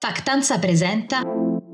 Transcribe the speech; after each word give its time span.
Factanza 0.00 0.60
presenta 0.60 1.22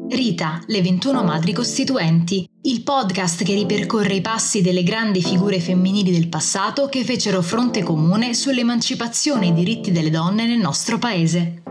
Rita, 0.09 0.63
le 0.69 0.81
21 0.81 1.23
madri 1.23 1.53
costituenti, 1.53 2.49
il 2.63 2.83
podcast 2.83 3.45
che 3.45 3.53
ripercorre 3.53 4.15
i 4.15 4.23
passi 4.23 4.63
delle 4.63 4.83
grandi 4.83 5.21
figure 5.21 5.61
femminili 5.61 6.11
del 6.11 6.31
passato 6.31 6.89
che 6.89 7.05
fecero 7.05 7.43
fronte 7.43 7.83
comune 7.83 8.33
sull'emancipazione 8.33 9.45
e 9.45 9.49
i 9.51 9.53
diritti 9.53 9.93
delle 9.93 10.09
donne 10.09 10.47
nel 10.47 10.59
nostro 10.59 10.97
paese. 10.99 11.64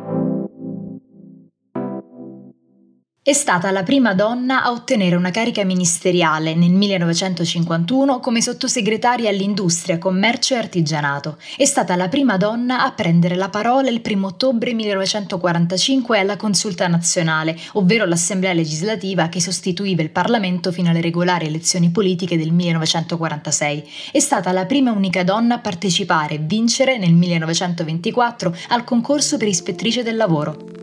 È 3.25 3.31
stata 3.31 3.71
la 3.71 3.83
prima 3.83 4.13
donna 4.13 4.65
a 4.65 4.71
ottenere 4.71 5.15
una 5.15 5.31
carica 5.31 5.63
ministeriale 5.63 6.55
nel 6.55 6.73
1951 6.73 8.19
come 8.19 8.41
sottosegretaria 8.41 9.29
all'industria, 9.29 9.97
commercio 9.97 10.55
e 10.55 10.57
artigianato. 10.57 11.37
È 11.55 11.63
stata 11.63 11.95
la 11.95 12.09
prima 12.09 12.35
donna 12.35 12.83
a 12.83 12.91
prendere 12.91 13.35
la 13.35 13.47
parola 13.47 13.89
il 13.89 14.01
1 14.05 14.27
ottobre 14.27 14.73
1945 14.73 16.19
alla 16.19 16.35
Consulta 16.35 16.85
nazionale, 16.89 17.57
ovvero 17.75 18.03
l'Assemblea 18.03 18.51
legislativa 18.51 19.29
che 19.29 19.39
sostituiva 19.39 20.01
il 20.01 20.09
Parlamento 20.09 20.73
fino 20.73 20.89
alle 20.89 20.99
regolari 20.99 21.45
elezioni 21.45 21.91
politiche 21.91 22.37
del 22.37 22.51
1946. 22.51 23.89
È 24.11 24.19
stata 24.19 24.51
la 24.51 24.65
prima 24.65 24.91
e 24.91 24.97
unica 24.97 25.23
donna 25.23 25.55
a 25.55 25.59
partecipare 25.59 26.33
e 26.33 26.39
vincere 26.39 26.97
nel 26.97 27.13
1924 27.13 28.53
al 28.67 28.83
concorso 28.83 29.37
per 29.37 29.47
ispettrice 29.47 30.03
del 30.03 30.17
lavoro. 30.17 30.82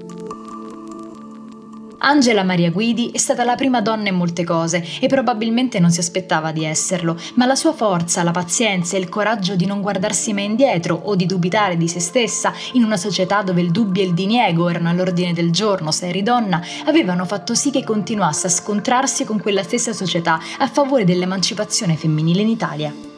Angela 2.02 2.44
Maria 2.44 2.70
Guidi 2.70 3.10
è 3.12 3.18
stata 3.18 3.44
la 3.44 3.56
prima 3.56 3.82
donna 3.82 4.08
in 4.08 4.14
molte 4.14 4.42
cose 4.42 4.82
e 5.00 5.06
probabilmente 5.06 5.78
non 5.78 5.90
si 5.90 6.00
aspettava 6.00 6.50
di 6.50 6.64
esserlo, 6.64 7.18
ma 7.34 7.44
la 7.44 7.54
sua 7.54 7.74
forza, 7.74 8.22
la 8.22 8.30
pazienza 8.30 8.96
e 8.96 9.00
il 9.00 9.10
coraggio 9.10 9.54
di 9.54 9.66
non 9.66 9.82
guardarsi 9.82 10.32
mai 10.32 10.44
indietro 10.44 10.98
o 11.04 11.14
di 11.14 11.26
dubitare 11.26 11.76
di 11.76 11.88
se 11.88 12.00
stessa 12.00 12.54
in 12.72 12.84
una 12.84 12.96
società 12.96 13.42
dove 13.42 13.60
il 13.60 13.70
dubbio 13.70 14.02
e 14.02 14.06
il 14.06 14.14
diniego 14.14 14.70
erano 14.70 14.88
all'ordine 14.88 15.34
del 15.34 15.50
giorno 15.50 15.90
se 15.90 16.08
eri 16.08 16.22
donna, 16.22 16.62
avevano 16.86 17.26
fatto 17.26 17.54
sì 17.54 17.70
che 17.70 17.84
continuasse 17.84 18.46
a 18.46 18.50
scontrarsi 18.50 19.24
con 19.24 19.38
quella 19.38 19.62
stessa 19.62 19.92
società 19.92 20.38
a 20.58 20.68
favore 20.68 21.04
dell'emancipazione 21.04 21.96
femminile 21.96 22.40
in 22.40 22.48
Italia. 22.48 23.09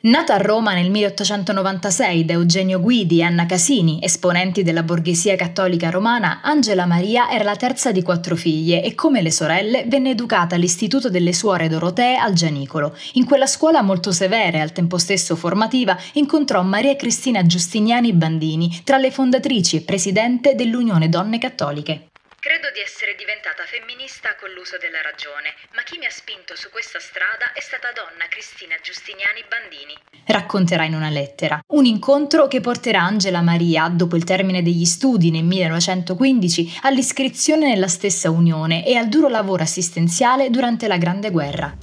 Nata 0.00 0.34
a 0.34 0.38
Roma 0.38 0.74
nel 0.74 0.92
1896 0.92 2.24
da 2.24 2.34
Eugenio 2.34 2.78
Guidi 2.78 3.18
e 3.18 3.22
Anna 3.24 3.46
Casini, 3.46 3.98
esponenti 4.00 4.62
della 4.62 4.84
borghesia 4.84 5.34
cattolica 5.34 5.90
romana, 5.90 6.38
Angela 6.40 6.86
Maria 6.86 7.28
era 7.28 7.42
la 7.42 7.56
terza 7.56 7.90
di 7.90 8.02
quattro 8.02 8.36
figlie 8.36 8.80
e 8.84 8.94
come 8.94 9.22
le 9.22 9.32
sorelle 9.32 9.86
venne 9.88 10.10
educata 10.10 10.54
all'Istituto 10.54 11.10
delle 11.10 11.32
Suore 11.32 11.66
Dorotee 11.66 12.16
al 12.16 12.34
Gianicolo. 12.34 12.96
In 13.14 13.24
quella 13.24 13.46
scuola 13.48 13.82
molto 13.82 14.12
severa 14.12 14.58
e 14.58 14.60
al 14.60 14.70
tempo 14.70 14.98
stesso 14.98 15.34
formativa 15.34 15.98
incontrò 16.12 16.62
Maria 16.62 16.94
Cristina 16.94 17.44
Giustiniani 17.44 18.12
Bandini, 18.12 18.82
tra 18.84 18.98
le 18.98 19.10
fondatrici 19.10 19.74
e 19.74 19.80
presidente 19.80 20.54
dell'Unione 20.54 21.08
Donne 21.08 21.38
Cattoliche. 21.38 22.10
Credo 22.40 22.70
di 22.70 22.78
essere 22.78 23.16
diventata 23.18 23.64
femminista 23.66 24.36
con 24.38 24.50
l'uso 24.54 24.78
della 24.78 25.02
ragione, 25.02 25.58
ma 25.74 25.82
chi 25.82 25.98
mi 25.98 26.06
ha 26.06 26.10
spinto 26.10 26.54
su 26.54 26.70
questa 26.70 27.00
strada 27.00 27.50
è 27.52 27.58
stata 27.58 27.90
donna 27.90 28.30
Cristina 28.30 28.76
Giustiniani 28.80 29.42
Bandini. 29.50 29.98
Racconterà 30.24 30.84
in 30.84 30.94
una 30.94 31.10
lettera. 31.10 31.58
Un 31.74 31.84
incontro 31.84 32.46
che 32.46 32.60
porterà 32.60 33.02
Angela 33.02 33.42
Maria, 33.42 33.88
dopo 33.88 34.14
il 34.14 34.22
termine 34.22 34.62
degli 34.62 34.84
studi 34.84 35.32
nel 35.32 35.42
1915, 35.42 36.78
all'iscrizione 36.82 37.74
nella 37.74 37.88
stessa 37.88 38.30
unione 38.30 38.86
e 38.86 38.94
al 38.94 39.08
duro 39.08 39.26
lavoro 39.26 39.64
assistenziale 39.64 40.48
durante 40.48 40.86
la 40.86 40.96
Grande 40.96 41.30
Guerra. 41.30 41.74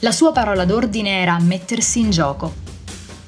La 0.00 0.12
sua 0.12 0.30
parola 0.30 0.64
d'ordine 0.64 1.20
era 1.20 1.36
mettersi 1.40 1.98
in 1.98 2.10
gioco. 2.10 2.65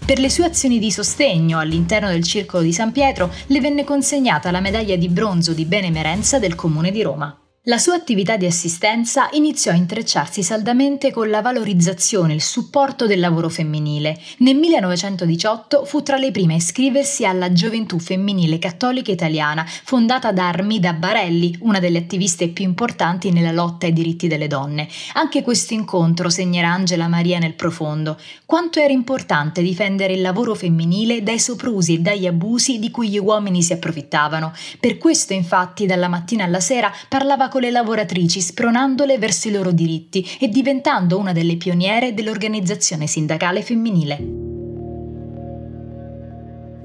Per 0.08 0.18
le 0.18 0.30
sue 0.30 0.46
azioni 0.46 0.78
di 0.78 0.90
sostegno 0.90 1.58
all'interno 1.58 2.08
del 2.08 2.24
Circolo 2.24 2.62
di 2.62 2.72
San 2.72 2.92
Pietro 2.92 3.30
le 3.48 3.60
venne 3.60 3.84
consegnata 3.84 4.50
la 4.50 4.60
medaglia 4.60 4.96
di 4.96 5.10
bronzo 5.10 5.52
di 5.52 5.66
benemerenza 5.66 6.38
del 6.38 6.54
Comune 6.54 6.90
di 6.90 7.02
Roma. 7.02 7.47
La 7.68 7.76
sua 7.76 7.96
attività 7.96 8.38
di 8.38 8.46
assistenza 8.46 9.28
iniziò 9.32 9.72
a 9.72 9.74
intrecciarsi 9.74 10.42
saldamente 10.42 11.12
con 11.12 11.28
la 11.28 11.42
valorizzazione 11.42 12.32
e 12.32 12.36
il 12.36 12.40
supporto 12.40 13.06
del 13.06 13.20
lavoro 13.20 13.50
femminile. 13.50 14.18
Nel 14.38 14.56
1918 14.56 15.84
fu 15.84 16.02
tra 16.02 16.16
le 16.16 16.30
prime 16.30 16.54
a 16.54 16.56
iscriversi 16.56 17.26
alla 17.26 17.52
Gioventù 17.52 17.98
Femminile 17.98 18.58
Cattolica 18.58 19.12
Italiana, 19.12 19.66
fondata 19.66 20.32
da 20.32 20.48
Armida 20.48 20.94
Barelli, 20.94 21.54
una 21.60 21.78
delle 21.78 21.98
attiviste 21.98 22.48
più 22.48 22.64
importanti 22.64 23.32
nella 23.32 23.52
lotta 23.52 23.84
ai 23.84 23.92
diritti 23.92 24.28
delle 24.28 24.46
donne. 24.46 24.88
Anche 25.12 25.42
questo 25.42 25.74
incontro 25.74 26.30
segnerà 26.30 26.70
Angela 26.70 27.06
Maria 27.06 27.38
nel 27.38 27.52
profondo. 27.52 28.18
Quanto 28.46 28.80
era 28.80 28.94
importante 28.94 29.60
difendere 29.60 30.14
il 30.14 30.22
lavoro 30.22 30.54
femminile 30.54 31.22
dai 31.22 31.38
soprusi 31.38 31.96
e 31.96 31.98
dagli 31.98 32.26
abusi 32.26 32.78
di 32.78 32.90
cui 32.90 33.10
gli 33.10 33.18
uomini 33.18 33.62
si 33.62 33.74
approfittavano. 33.74 34.54
Per 34.80 34.96
questo, 34.96 35.34
infatti, 35.34 35.84
dalla 35.84 36.08
mattina 36.08 36.44
alla 36.44 36.60
sera 36.60 36.90
parlava 37.10 37.48
con 37.48 37.56
con 37.58 37.66
le 37.66 37.72
lavoratrici 37.72 38.40
spronandole 38.40 39.18
verso 39.18 39.48
i 39.48 39.50
loro 39.50 39.72
diritti 39.72 40.24
e 40.38 40.46
diventando 40.48 41.18
una 41.18 41.32
delle 41.32 41.56
pioniere 41.56 42.14
dell'organizzazione 42.14 43.08
sindacale 43.08 43.62
femminile. 43.62 44.47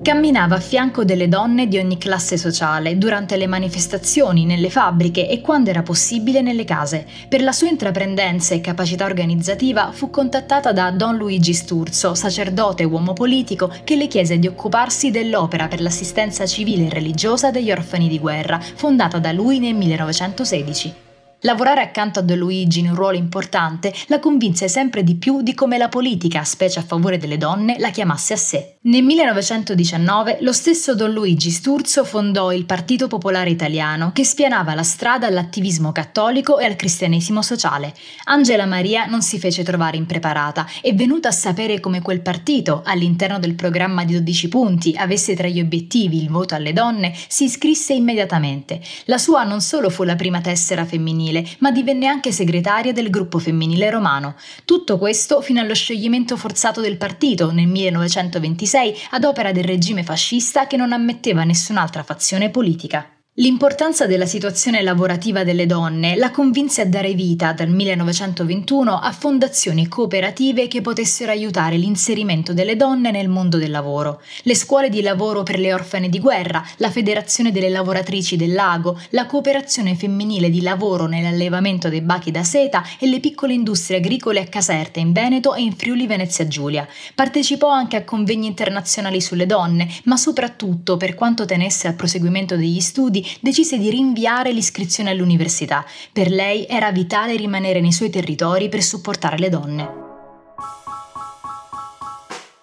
Camminava 0.04 0.56
a 0.56 0.60
fianco 0.60 1.06
delle 1.06 1.30
donne 1.30 1.70
di 1.70 1.78
ogni 1.78 1.98
classe 1.98 2.36
sociale, 2.36 2.98
durante 2.98 3.38
le 3.38 3.48
manifestazioni, 3.48 4.44
nelle 4.44 4.70
fabbriche 4.70 5.30
e 5.30 5.40
quando 5.40 5.70
era 5.70 5.82
possibile 5.82 6.42
nelle 6.42 6.66
case. 6.66 7.08
Per 7.30 7.42
la 7.42 7.54
sua 7.54 7.70
intraprendenza 7.70 8.54
e 8.54 8.60
capacità 8.60 9.06
organizzativa 9.06 9.94
fu 9.94 10.10
contattata 10.10 10.74
da 10.74 10.92
Don 10.92 11.16
Luigi 11.16 11.54
Sturzo, 11.54 12.16
sacerdote 12.16 12.84
e 12.84 12.86
uomo 12.86 13.14
politico, 13.14 13.72
che 13.86 13.96
le 13.96 14.08
chiese 14.08 14.40
di 14.40 14.48
occuparsi 14.48 15.10
dell'opera 15.10 15.70
per 15.70 15.80
l'assistenza 15.80 16.46
civile 16.46 16.88
e 16.88 16.90
religiosa 16.90 17.50
degli 17.50 17.72
orfani 17.72 18.10
di 18.10 18.20
guerra, 18.20 18.60
fondata 18.60 19.20
da 19.20 19.32
lui 19.32 19.60
nel 19.60 19.74
1916. 19.74 21.13
Lavorare 21.46 21.82
accanto 21.82 22.20
a 22.20 22.22
Don 22.22 22.38
Luigi 22.38 22.80
in 22.80 22.88
un 22.88 22.96
ruolo 22.96 23.18
importante 23.18 23.94
la 24.08 24.20
convinse 24.20 24.70
sempre 24.70 25.04
di 25.04 25.16
più 25.16 25.42
di 25.42 25.54
come 25.54 25.78
la 25.78 25.90
politica, 25.90 26.42
specie 26.46 26.80
a 26.80 26.84
favore 26.84 27.18
delle 27.18 27.38
donne, 27.38 27.76
la 27.80 27.90
chiamasse 27.90 28.32
a 28.32 28.38
sé. 28.38 28.76
Nel 28.84 29.04
1919 29.04 30.38
lo 30.40 30.54
stesso 30.54 30.96
Don 30.96 31.12
Luigi 31.12 31.52
Sturzo 31.52 32.06
fondò 32.06 32.54
il 32.54 32.64
Partito 32.64 33.08
Popolare 33.08 33.50
Italiano, 33.50 34.12
che 34.14 34.24
spianava 34.24 34.74
la 34.74 34.84
strada 34.84 35.28
all'attivismo 35.28 35.92
cattolico 35.92 36.60
e 36.60 36.66
al 36.66 36.78
cristianesimo 36.78 37.42
sociale. 37.42 37.94
Angela 38.26 38.66
Maria 38.66 39.06
non 39.06 39.22
si 39.22 39.38
fece 39.38 39.64
trovare 39.64 39.98
impreparata 39.98 40.66
e 40.82 40.94
venuta 40.94 41.28
a 41.28 41.34
sapere 41.34 41.82
come 41.82 42.02
quel 42.02 42.22
partito, 42.22 42.84
all'interno 42.86 43.40
del 43.40 43.56
programma 43.56 44.06
di 44.06 44.14
12 44.14 44.48
punti, 44.48 44.96
avesse 44.98 45.36
tra 45.36 45.48
gli 45.50 45.60
obiettivi 45.60 46.22
il 46.22 46.30
voto 46.30 46.56
alle 46.56 46.72
donne, 46.72 47.14
si 47.28 47.46
iscrisse 47.46 47.94
immediatamente. 47.94 48.80
La 49.06 49.18
sua 49.18 49.44
non 49.44 49.60
solo 49.60 49.90
fu 49.90 50.04
la 50.04 50.16
prima 50.16 50.40
tessera 50.40 50.86
femminile, 50.86 51.32
femminile, 51.34 51.46
ma 51.60 51.72
divenne 51.72 52.08
anche 52.08 52.32
segretaria 52.32 52.94
del 52.94 53.10
gruppo 53.10 53.40
femminile 53.40 53.90
romano. 53.90 54.36
Tutto 54.66 54.98
questo 54.98 55.42
fino 55.42 55.60
allo 55.60 55.74
scioglimento 55.74 56.38
forzato 56.38 56.82
del 56.82 56.98
partito 56.98 57.52
nel 57.52 57.68
1926 57.68 58.96
ad 59.12 59.24
opera 59.24 59.52
del 59.52 59.64
regime 59.64 60.04
fascista 60.04 60.68
che 60.68 60.78
non 60.78 60.94
ammetteva 60.94 61.44
nessun'altra 61.44 62.04
fazione 62.04 62.50
politica. 62.50 63.23
L'importanza 63.38 64.06
della 64.06 64.28
situazione 64.28 64.84
lavorativa 64.84 65.44
delle 65.44 65.66
donne 65.66 66.16
la 66.16 66.30
convinse 66.30 66.82
a 66.82 66.86
dare 66.86 67.16
vita 67.16 67.52
dal 67.52 67.68
1921 67.68 69.00
a 69.00 69.12
fondazioni 69.12 69.88
cooperative 69.88 70.68
che 70.68 70.82
potessero 70.82 71.32
aiutare 71.32 71.76
l'inserimento 71.78 72.54
delle 72.54 72.76
donne 72.76 73.10
nel 73.10 73.30
mondo 73.30 73.58
del 73.58 73.72
lavoro. 73.72 74.22
Le 74.44 74.54
scuole 74.54 74.90
di 74.90 75.02
lavoro 75.02 75.42
per 75.42 75.58
le 75.58 75.74
orfane 75.74 76.10
di 76.10 76.20
guerra, 76.20 76.64
la 76.78 76.92
Federazione 76.92 77.52
delle 77.52 77.70
lavoratrici 77.70 78.36
del 78.36 78.54
lago, 78.54 79.02
la 79.10 79.26
cooperazione 79.26 79.96
femminile 79.96 80.52
di 80.52 80.62
lavoro 80.62 81.08
nell'allevamento 81.08 81.90
dei 81.90 82.02
bachi 82.02 82.30
da 82.30 82.44
seta 82.44 82.84
e 83.00 83.08
le 83.08 83.20
piccole 83.20 83.54
industrie 83.54 83.98
agricole 83.98 84.42
a 84.42 84.46
Caserta 84.46 85.00
in 85.00 85.12
Veneto 85.12 85.56
e 85.56 85.64
in 85.64 85.74
Friuli 85.74 86.06
Venezia 86.06 86.48
Giulia. 86.48 86.88
Partecipò 87.16 87.68
anche 87.68 87.96
a 87.96 88.04
convegni 88.04 88.46
internazionali 88.46 89.20
sulle 89.20 89.48
donne, 89.48 89.90
ma 90.04 90.18
soprattutto 90.18 90.98
per 90.98 91.16
quanto 91.16 91.46
tenesse 91.46 91.88
al 91.88 91.96
proseguimento 91.96 92.56
degli 92.56 92.80
studi 92.80 93.22
decise 93.40 93.78
di 93.78 93.90
rinviare 93.90 94.52
l'iscrizione 94.52 95.10
all'università. 95.10 95.86
Per 96.12 96.30
lei 96.30 96.66
era 96.68 96.92
vitale 96.92 97.36
rimanere 97.36 97.82
nei 97.82 97.92
suoi 97.92 98.10
territori 98.10 98.70
per 98.70 98.84
supportare 98.84 99.38
le 99.38 99.50
donne. 99.50 100.03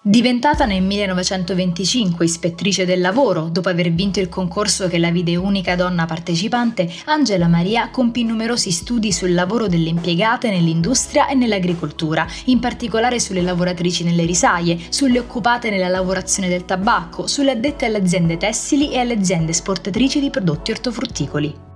Diventata 0.03 0.65
nel 0.65 0.81
1925 0.81 2.25
ispettrice 2.25 2.85
del 2.85 3.01
lavoro, 3.01 3.49
dopo 3.49 3.69
aver 3.69 3.91
vinto 3.91 4.19
il 4.19 4.29
concorso 4.29 4.87
che 4.87 4.97
la 4.97 5.11
vide 5.11 5.35
unica 5.35 5.75
donna 5.75 6.07
partecipante, 6.07 6.91
Angela 7.05 7.47
Maria 7.47 7.91
compì 7.91 8.23
numerosi 8.23 8.71
studi 8.71 9.11
sul 9.11 9.35
lavoro 9.35 9.67
delle 9.67 9.89
impiegate 9.89 10.49
nell'industria 10.49 11.27
e 11.27 11.35
nell'agricoltura, 11.35 12.25
in 12.45 12.57
particolare 12.57 13.19
sulle 13.19 13.43
lavoratrici 13.43 14.03
nelle 14.03 14.25
risaie, 14.25 14.79
sulle 14.89 15.19
occupate 15.19 15.69
nella 15.69 15.87
lavorazione 15.87 16.49
del 16.49 16.65
tabacco, 16.65 17.27
sulle 17.27 17.51
addette 17.51 17.85
alle 17.85 17.97
aziende 17.97 18.37
tessili 18.37 18.91
e 18.91 18.97
alle 18.97 19.13
aziende 19.13 19.51
esportatrici 19.51 20.19
di 20.19 20.31
prodotti 20.31 20.71
ortofrutticoli. 20.71 21.70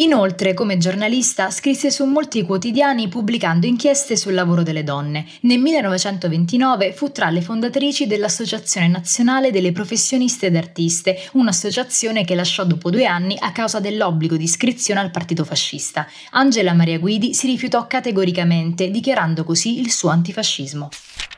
Inoltre, 0.00 0.54
come 0.54 0.78
giornalista, 0.78 1.50
scrisse 1.50 1.90
su 1.90 2.06
molti 2.06 2.42
quotidiani 2.42 3.08
pubblicando 3.08 3.66
inchieste 3.66 4.16
sul 4.16 4.32
lavoro 4.32 4.62
delle 4.62 4.82
donne. 4.82 5.26
Nel 5.42 5.58
1929 5.58 6.94
fu 6.94 7.12
tra 7.12 7.28
le 7.28 7.42
fondatrici 7.42 8.06
dell'Associazione 8.06 8.88
Nazionale 8.88 9.50
delle 9.50 9.72
Professioniste 9.72 10.46
ed 10.46 10.56
Artiste, 10.56 11.18
un'associazione 11.32 12.24
che 12.24 12.34
lasciò 12.34 12.64
dopo 12.64 12.88
due 12.88 13.04
anni 13.04 13.36
a 13.38 13.52
causa 13.52 13.78
dell'obbligo 13.78 14.38
di 14.38 14.44
iscrizione 14.44 15.00
al 15.00 15.10
partito 15.10 15.44
fascista. 15.44 16.06
Angela 16.30 16.72
Maria 16.72 16.98
Guidi 16.98 17.34
si 17.34 17.46
rifiutò 17.46 17.86
categoricamente, 17.86 18.90
dichiarando 18.90 19.44
così 19.44 19.80
il 19.80 19.90
suo 19.90 20.08
antifascismo. 20.08 20.88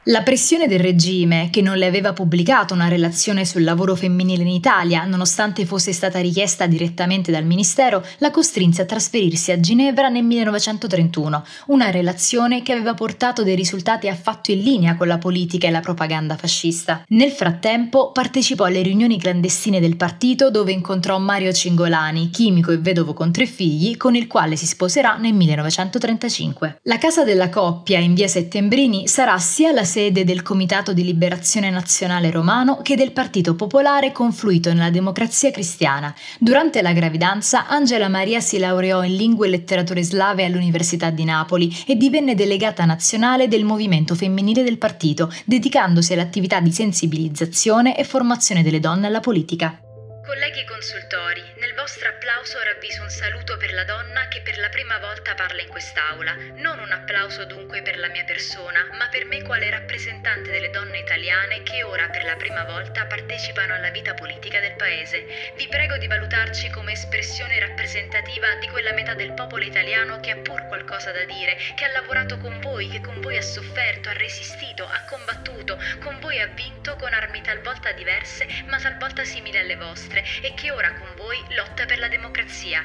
La 0.06 0.22
pressione 0.22 0.66
del 0.66 0.80
regime, 0.80 1.48
che 1.52 1.62
non 1.62 1.76
le 1.76 1.86
aveva 1.86 2.12
pubblicato 2.12 2.74
una 2.74 2.88
relazione 2.88 3.44
sul 3.44 3.62
lavoro 3.62 3.94
femminile 3.94 4.42
in 4.42 4.48
Italia, 4.48 5.04
nonostante 5.04 5.64
fosse 5.64 5.92
stata 5.92 6.18
richiesta 6.18 6.66
direttamente 6.66 7.30
dal 7.30 7.44
Ministero, 7.44 8.04
la 8.18 8.32
costrinse 8.32 8.82
a 8.82 8.84
trasferirsi 8.84 9.52
a 9.52 9.60
Ginevra 9.60 10.08
nel 10.08 10.24
1931, 10.24 11.44
una 11.66 11.90
relazione 11.90 12.62
che 12.62 12.72
aveva 12.72 12.94
portato 12.94 13.44
dei 13.44 13.54
risultati 13.54 14.08
affatto 14.08 14.50
in 14.50 14.62
linea 14.62 14.96
con 14.96 15.06
la 15.06 15.18
politica 15.18 15.68
e 15.68 15.70
la 15.70 15.78
propaganda 15.78 16.36
fascista. 16.36 17.04
Nel 17.10 17.30
frattempo 17.30 18.10
partecipò 18.10 18.64
alle 18.64 18.82
riunioni 18.82 19.20
clandestine 19.20 19.78
del 19.78 19.94
partito 19.94 20.50
dove 20.50 20.72
incontrò 20.72 21.16
Mario 21.20 21.52
Cingolani, 21.52 22.30
chimico 22.30 22.72
e 22.72 22.78
vedovo 22.78 23.14
con 23.14 23.30
tre 23.30 23.46
figli, 23.46 23.96
con 23.96 24.16
il 24.16 24.26
quale 24.26 24.56
si 24.56 24.66
sposerà 24.66 25.14
nel 25.14 25.32
1935. 25.32 26.80
La 26.82 26.98
casa 26.98 27.22
della 27.22 27.50
coppia 27.50 28.00
in 28.00 28.14
via 28.14 28.26
Settembrini 28.26 29.06
sarà 29.06 29.38
sia 29.38 29.70
la 29.72 29.84
sede 29.84 30.24
del 30.24 30.42
Comitato 30.42 30.92
di 30.92 31.02
Liberazione 31.02 31.70
Nazionale 31.70 32.30
Romano 32.30 32.80
che 32.82 32.94
del 32.94 33.12
Partito 33.12 33.54
Popolare 33.54 34.12
confluito 34.12 34.72
nella 34.72 34.90
Democrazia 34.90 35.50
Cristiana. 35.50 36.14
Durante 36.38 36.82
la 36.82 36.92
gravidanza 36.92 37.66
Angela 37.66 38.08
Maria 38.08 38.40
si 38.40 38.58
laureò 38.58 39.02
in 39.02 39.16
lingue 39.16 39.46
e 39.46 39.50
letterature 39.50 40.02
slave 40.02 40.44
all'Università 40.44 41.10
di 41.10 41.24
Napoli 41.24 41.74
e 41.86 41.96
divenne 41.96 42.34
delegata 42.34 42.84
nazionale 42.84 43.48
del 43.48 43.64
movimento 43.64 44.14
femminile 44.14 44.62
del 44.62 44.78
partito, 44.78 45.32
dedicandosi 45.44 46.12
all'attività 46.12 46.60
di 46.60 46.70
sensibilizzazione 46.70 47.96
e 47.96 48.04
formazione 48.04 48.62
delle 48.62 48.80
donne 48.80 49.06
alla 49.06 49.20
politica. 49.20 49.81
Colleghi 50.24 50.64
consultori, 50.64 51.42
nel 51.56 51.74
vostro 51.74 52.08
applauso 52.08 52.62
ravviso 52.62 53.02
un 53.02 53.10
saluto 53.10 53.56
per 53.56 53.72
la 53.72 53.82
donna 53.82 54.28
che 54.28 54.40
per 54.40 54.56
la 54.56 54.68
prima 54.68 54.98
volta 54.98 55.34
parla 55.34 55.60
in 55.62 55.66
quest'Aula. 55.66 56.36
Non 56.54 56.78
un 56.78 56.92
applauso 56.92 57.44
dunque 57.44 57.82
per 57.82 57.98
la 57.98 58.06
mia 58.06 58.22
persona, 58.22 58.86
ma 58.92 59.08
per 59.08 59.24
me 59.24 59.42
quale 59.42 59.68
rappresentante 59.68 60.52
delle 60.52 60.70
donne 60.70 61.00
italiane 61.00 61.64
che 61.64 61.82
ora 61.82 62.08
per 62.08 62.22
la 62.22 62.36
prima 62.36 62.62
volta 62.62 63.04
partecipano 63.06 63.74
alla 63.74 63.90
vita 63.90 64.14
politica 64.14 64.60
del 64.60 64.76
Paese. 64.76 65.26
Vi 65.56 65.66
prego 65.66 65.98
di 65.98 66.06
valutarci 66.06 66.70
come 66.70 66.92
espressione 66.92 67.58
rappresentativa 67.58 68.54
di 68.60 68.68
quella 68.68 68.92
metà 68.92 69.14
del 69.14 69.32
popolo 69.32 69.64
italiano 69.64 70.20
che 70.20 70.30
ha 70.30 70.36
pur 70.36 70.68
qualcosa 70.68 71.10
da 71.10 71.24
dire, 71.24 71.58
che 71.74 71.84
ha 71.84 71.90
lavorato 71.90 72.38
con 72.38 72.60
voi, 72.60 72.88
che 72.88 73.00
con 73.00 73.20
voi 73.20 73.38
ha 73.38 73.42
sofferto, 73.42 74.08
ha 74.08 74.12
resistito, 74.12 74.86
ha 74.86 75.02
combattuto, 75.02 75.76
con 76.00 76.20
voi 76.20 76.40
ha 76.40 76.46
vinto 76.46 76.94
con 76.94 77.12
armi 77.12 77.40
talvolta 77.42 77.90
diverse, 77.90 78.46
ma 78.66 78.78
talvolta 78.78 79.24
simili 79.24 79.58
alle 79.58 79.74
vostre 79.74 80.11
e 80.20 80.54
che 80.54 80.70
ora 80.70 80.92
con 80.94 81.08
voi 81.16 81.38
lotta 81.56 81.86
per 81.86 81.98
la 81.98 82.08
democrazia. 82.08 82.80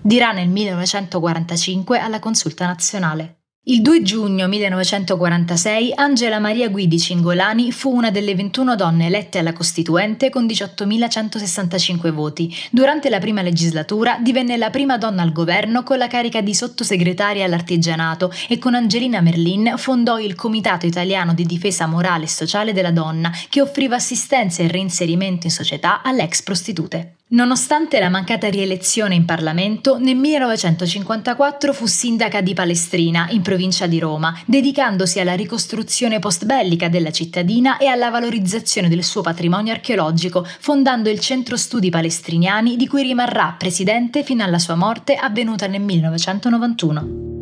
Dirà 0.00 0.32
nel 0.32 0.48
1945 0.48 1.98
alla 1.98 2.18
Consulta 2.20 2.66
nazionale. 2.66 3.35
Il 3.68 3.82
2 3.82 4.02
giugno 4.02 4.46
1946 4.46 5.94
Angela 5.96 6.38
Maria 6.38 6.68
Guidi 6.68 7.00
Cingolani 7.00 7.72
fu 7.72 7.92
una 7.92 8.12
delle 8.12 8.36
21 8.36 8.76
donne 8.76 9.06
elette 9.06 9.40
alla 9.40 9.52
Costituente 9.52 10.30
con 10.30 10.46
18.165 10.46 12.12
voti. 12.12 12.54
Durante 12.70 13.10
la 13.10 13.18
prima 13.18 13.42
legislatura 13.42 14.18
divenne 14.20 14.56
la 14.56 14.70
prima 14.70 14.98
donna 14.98 15.22
al 15.22 15.32
governo 15.32 15.82
con 15.82 15.98
la 15.98 16.06
carica 16.06 16.40
di 16.42 16.54
sottosegretaria 16.54 17.44
all'artigianato 17.44 18.32
e 18.46 18.58
con 18.58 18.76
Angelina 18.76 19.20
Merlin 19.20 19.74
fondò 19.76 20.20
il 20.20 20.36
Comitato 20.36 20.86
Italiano 20.86 21.34
di 21.34 21.44
Difesa 21.44 21.86
Morale 21.86 22.26
e 22.26 22.28
Sociale 22.28 22.72
della 22.72 22.92
Donna 22.92 23.32
che 23.48 23.60
offriva 23.60 23.96
assistenza 23.96 24.62
e 24.62 24.68
reinserimento 24.68 25.48
in 25.48 25.52
società 25.52 26.02
alle 26.02 26.22
ex 26.22 26.40
prostitute. 26.42 27.15
Nonostante 27.28 27.98
la 27.98 28.08
mancata 28.08 28.48
rielezione 28.48 29.16
in 29.16 29.24
Parlamento, 29.24 29.98
nel 29.98 30.14
1954 30.14 31.72
fu 31.72 31.86
sindaca 31.86 32.40
di 32.40 32.54
Palestrina, 32.54 33.26
in 33.30 33.42
provincia 33.42 33.88
di 33.88 33.98
Roma, 33.98 34.32
dedicandosi 34.46 35.18
alla 35.18 35.34
ricostruzione 35.34 36.20
post-bellica 36.20 36.88
della 36.88 37.10
cittadina 37.10 37.78
e 37.78 37.88
alla 37.88 38.10
valorizzazione 38.10 38.88
del 38.88 39.02
suo 39.02 39.22
patrimonio 39.22 39.72
archeologico, 39.72 40.46
fondando 40.60 41.10
il 41.10 41.18
Centro 41.18 41.56
Studi 41.56 41.90
Palestriniani 41.90 42.76
di 42.76 42.86
cui 42.86 43.02
rimarrà 43.02 43.56
presidente 43.58 44.22
fino 44.22 44.44
alla 44.44 44.60
sua 44.60 44.76
morte 44.76 45.16
avvenuta 45.16 45.66
nel 45.66 45.80
1991. 45.80 47.35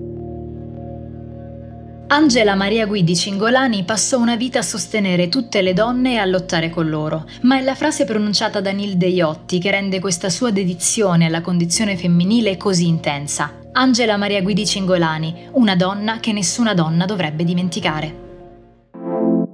Angela 2.14 2.54
Maria 2.54 2.86
Guidi 2.86 3.16
Cingolani 3.16 3.82
passò 3.82 4.20
una 4.20 4.36
vita 4.36 4.60
a 4.60 4.62
sostenere 4.62 5.28
tutte 5.28 5.62
le 5.62 5.72
donne 5.72 6.12
e 6.12 6.16
a 6.18 6.24
lottare 6.24 6.70
con 6.70 6.88
loro, 6.88 7.26
ma 7.40 7.58
è 7.58 7.60
la 7.60 7.74
frase 7.74 8.04
pronunciata 8.04 8.60
da 8.60 8.70
Nilde 8.70 9.06
Iotti 9.06 9.58
che 9.58 9.72
rende 9.72 9.98
questa 9.98 10.30
sua 10.30 10.52
dedizione 10.52 11.26
alla 11.26 11.40
condizione 11.40 11.96
femminile 11.96 12.56
così 12.56 12.86
intensa. 12.86 13.54
Angela 13.72 14.16
Maria 14.16 14.42
Guidi 14.42 14.64
Cingolani, 14.64 15.48
una 15.54 15.74
donna 15.74 16.20
che 16.20 16.32
nessuna 16.32 16.72
donna 16.72 17.04
dovrebbe 17.04 17.42
dimenticare. 17.42 18.22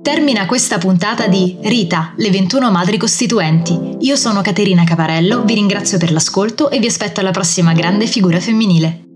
Termina 0.02 0.44
questa 0.44 0.76
puntata 0.76 1.28
di 1.28 1.56
Rita, 1.62 2.12
le 2.18 2.28
21 2.28 2.70
madri 2.70 2.98
costituenti. 2.98 3.96
Io 4.00 4.16
sono 4.16 4.42
Caterina 4.42 4.84
Caparello, 4.84 5.44
vi 5.44 5.54
ringrazio 5.54 5.96
per 5.96 6.12
l'ascolto 6.12 6.68
e 6.68 6.78
vi 6.78 6.88
aspetto 6.88 7.20
alla 7.20 7.30
prossima 7.30 7.72
grande 7.72 8.06
figura 8.06 8.38
femminile. 8.38 9.08